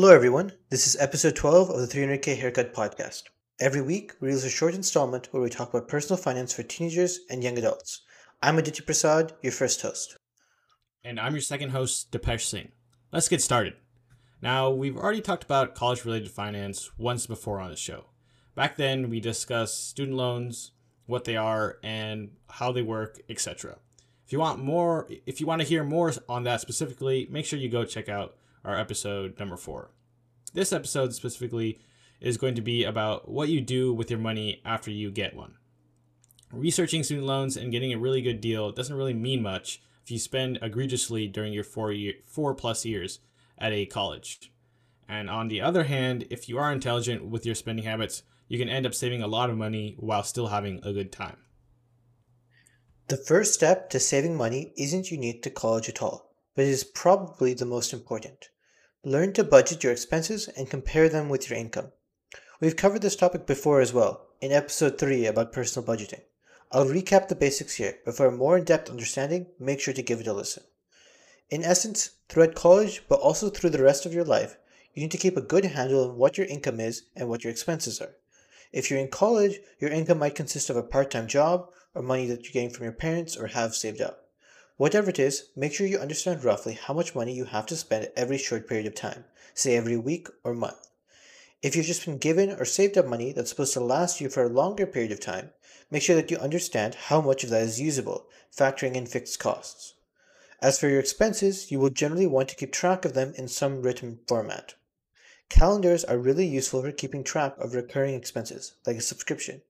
[0.00, 0.52] Hello, everyone.
[0.70, 3.24] This is episode 12 of the 300k Haircut podcast.
[3.60, 7.20] Every week, we release a short installment where we talk about personal finance for teenagers
[7.28, 8.00] and young adults.
[8.40, 10.16] I'm Aditya Prasad, your first host.
[11.04, 12.72] And I'm your second host, Depesh Singh.
[13.12, 13.74] Let's get started.
[14.40, 18.06] Now, we've already talked about college related finance once before on the show.
[18.54, 20.72] Back then, we discussed student loans,
[21.04, 23.76] what they are, and how they work, etc.
[24.24, 27.58] If you want more, if you want to hear more on that specifically, make sure
[27.58, 29.90] you go check out our episode number four.
[30.52, 31.80] This episode specifically
[32.20, 35.54] is going to be about what you do with your money after you get one.
[36.52, 40.18] Researching student loans and getting a really good deal doesn't really mean much if you
[40.18, 43.20] spend egregiously during your four year, four plus years
[43.56, 44.52] at a college.
[45.08, 48.68] And on the other hand, if you are intelligent with your spending habits, you can
[48.68, 51.38] end up saving a lot of money while still having a good time.
[53.08, 56.84] The first step to saving money isn't unique to college at all but it is
[56.84, 58.49] probably the most important.
[59.04, 61.92] Learn to budget your expenses and compare them with your income.
[62.60, 66.20] We've covered this topic before as well, in episode 3 about personal budgeting.
[66.70, 70.02] I'll recap the basics here, but for a more in depth understanding, make sure to
[70.02, 70.64] give it a listen.
[71.48, 74.58] In essence, throughout college, but also through the rest of your life,
[74.92, 77.52] you need to keep a good handle on what your income is and what your
[77.52, 78.16] expenses are.
[78.70, 82.26] If you're in college, your income might consist of a part time job or money
[82.26, 84.26] that you're getting from your parents or have saved up.
[84.80, 88.08] Whatever it is, make sure you understand roughly how much money you have to spend
[88.16, 90.88] every short period of time, say every week or month.
[91.60, 94.42] If you've just been given or saved up money that's supposed to last you for
[94.42, 95.50] a longer period of time,
[95.90, 99.96] make sure that you understand how much of that is usable, factoring in fixed costs.
[100.62, 103.82] As for your expenses, you will generally want to keep track of them in some
[103.82, 104.76] written format.
[105.50, 109.60] Calendars are really useful for keeping track of recurring expenses, like a subscription.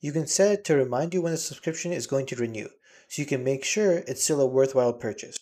[0.00, 2.70] You can set it to remind you when the subscription is going to renew,
[3.08, 5.36] so you can make sure it's still a worthwhile purchase.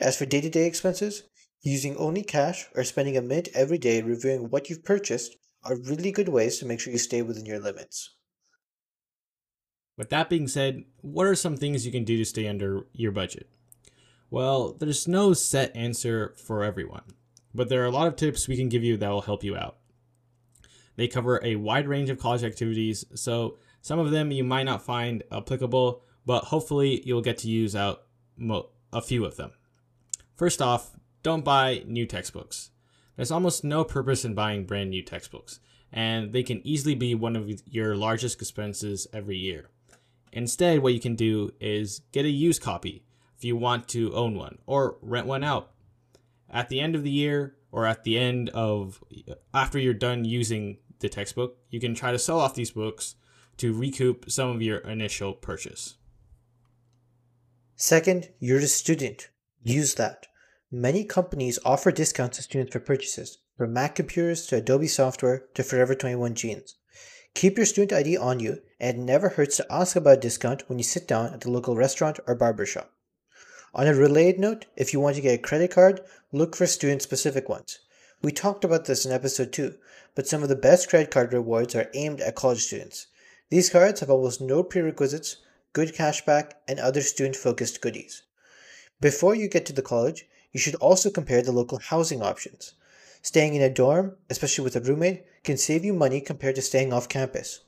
[0.00, 1.24] As for day to day expenses,
[1.62, 6.12] using only cash or spending a minute every day reviewing what you've purchased are really
[6.12, 8.14] good ways to make sure you stay within your limits.
[9.96, 13.12] With that being said, what are some things you can do to stay under your
[13.12, 13.48] budget?
[14.30, 17.04] Well, there's no set answer for everyone,
[17.54, 19.56] but there are a lot of tips we can give you that will help you
[19.56, 19.76] out.
[20.96, 24.84] They cover a wide range of college activities, so some of them you might not
[24.84, 28.02] find applicable, but hopefully you'll get to use out
[28.92, 29.52] a few of them.
[30.36, 32.70] First off, don't buy new textbooks.
[33.16, 35.60] There's almost no purpose in buying brand new textbooks,
[35.92, 39.68] and they can easily be one of your largest expenses every year.
[40.32, 43.04] Instead, what you can do is get a used copy
[43.36, 45.70] if you want to own one, or rent one out.
[46.50, 49.02] At the end of the year, or at the end of
[49.52, 53.14] after you're done using the textbook, you can try to sell off these books
[53.58, 55.96] to recoup some of your initial purchase.
[57.76, 59.30] Second, you're a student.
[59.64, 60.28] Use that.
[60.70, 65.64] Many companies offer discounts to students for purchases, from Mac computers to Adobe software to
[65.64, 66.76] Forever 21 jeans.
[67.34, 70.68] Keep your student ID on you, and it never hurts to ask about a discount
[70.68, 72.92] when you sit down at the local restaurant or barbershop.
[73.74, 77.02] On a related note, if you want to get a credit card, look for student
[77.02, 77.80] specific ones.
[78.22, 79.74] We talked about this in episode 2,
[80.14, 83.08] but some of the best credit card rewards are aimed at college students.
[83.50, 85.38] These cards have almost no prerequisites,
[85.74, 88.22] good cashback, and other student focused goodies.
[89.00, 92.74] Before you get to the college, you should also compare the local housing options.
[93.20, 96.92] Staying in a dorm, especially with a roommate, can save you money compared to staying
[96.92, 97.60] off campus.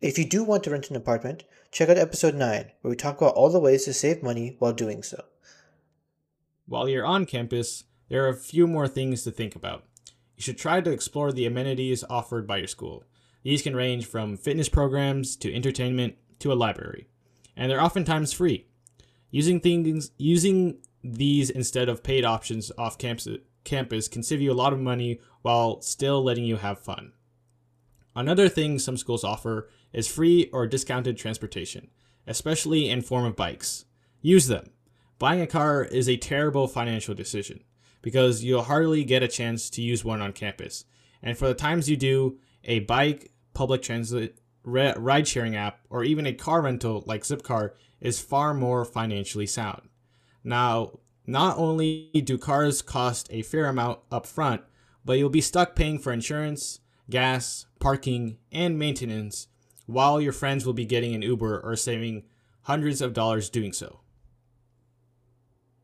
[0.00, 3.18] If you do want to rent an apartment, check out episode 9, where we talk
[3.20, 5.24] about all the ways to save money while doing so.
[6.66, 9.84] While you're on campus, there are a few more things to think about.
[10.36, 13.04] You should try to explore the amenities offered by your school.
[13.42, 17.08] These can range from fitness programs to entertainment to a library
[17.56, 18.66] and they're oftentimes free.
[19.30, 24.54] Using things using these instead of paid options off campus, campus can save you a
[24.54, 27.12] lot of money while still letting you have fun.
[28.14, 31.88] Another thing some schools offer is free or discounted transportation,
[32.26, 33.84] especially in form of bikes.
[34.20, 34.70] Use them.
[35.18, 37.62] Buying a car is a terrible financial decision
[38.02, 40.84] because you'll hardly get a chance to use one on campus.
[41.22, 46.26] And for the times you do, a bike, public transit, ride sharing app or even
[46.26, 49.88] a car rental like Zipcar is far more financially sound.
[50.42, 54.62] Now, not only do cars cost a fair amount up front,
[55.04, 59.48] but you'll be stuck paying for insurance, gas, parking, and maintenance
[59.86, 62.24] while your friends will be getting an Uber or saving
[62.62, 64.00] hundreds of dollars doing so.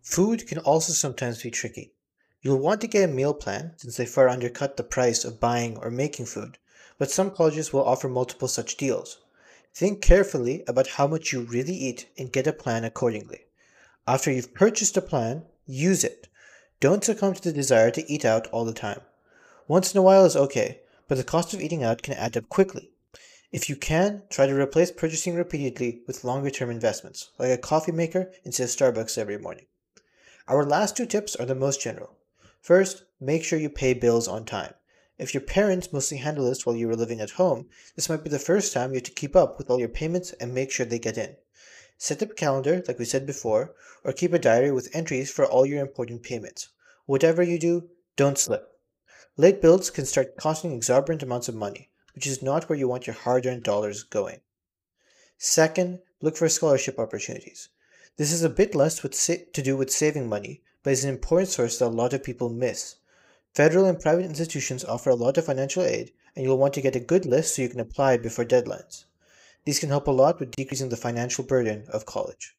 [0.03, 1.93] Food can also sometimes be tricky.
[2.41, 5.77] You'll want to get a meal plan since they far undercut the price of buying
[5.79, 6.59] or making food,
[6.99, 9.19] but some colleges will offer multiple such deals.
[9.75, 13.47] Think carefully about how much you really eat and get a plan accordingly.
[14.07, 16.29] After you've purchased a plan, use it.
[16.81, 19.01] Don't succumb to the desire to eat out all the time.
[19.69, 22.49] Once in a while is okay, but the cost of eating out can add up
[22.49, 22.91] quickly.
[23.53, 27.93] If you can, try to replace purchasing repeatedly with longer term investments, like a coffee
[27.93, 29.67] maker instead of Starbucks every morning.
[30.49, 32.17] Our last two tips are the most general.
[32.61, 34.75] First, make sure you pay bills on time.
[35.19, 38.29] If your parents mostly handle this while you were living at home, this might be
[38.29, 40.85] the first time you have to keep up with all your payments and make sure
[40.85, 41.37] they get in.
[41.97, 43.75] Set up a calendar, like we said before,
[44.05, 46.69] or keep a diary with entries for all your important payments.
[47.07, 48.79] Whatever you do, don't slip.
[49.39, 53.07] Late bills can start costing exorbitant amounts of money, which is not where you want
[53.07, 54.41] your hard earned dollars going.
[55.39, 57.71] Second, look for scholarship opportunities.
[58.19, 61.49] This is a bit less sa- to do with saving money, but is an important
[61.51, 62.97] source that a lot of people miss.
[63.57, 66.95] Federal and private institutions offer a lot of financial aid, and you'll want to get
[66.95, 69.07] a good list so you can apply before deadlines.
[69.65, 72.55] These can help a lot with decreasing the financial burden of college.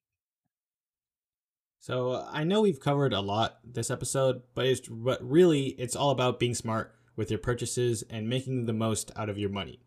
[1.79, 6.09] So I know we've covered a lot this episode, but it's but really it's all
[6.09, 9.79] about being smart with your purchases and making the most out of your money.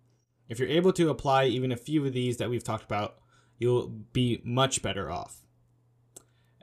[0.48, 3.16] If you're able to apply even a few of these that we've talked about,
[3.58, 5.42] you'll be much better off.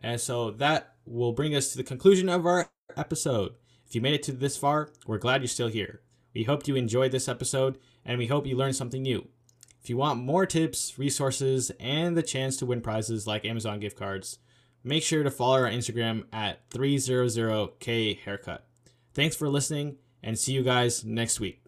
[0.02, 3.52] And so that will bring us to the conclusion of our episode.
[3.88, 6.02] If you made it to this far, we're glad you're still here.
[6.34, 9.28] We hope you enjoyed this episode and we hope you learned something new.
[9.82, 13.98] If you want more tips, resources, and the chance to win prizes like Amazon gift
[13.98, 14.40] cards,
[14.84, 18.68] make sure to follow our Instagram at 300k haircut.
[19.14, 21.67] Thanks for listening and see you guys next week.